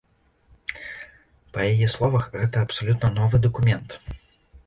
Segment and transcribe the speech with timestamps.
[1.57, 3.89] Па яе словах, гэта абсалютна новы дакумент.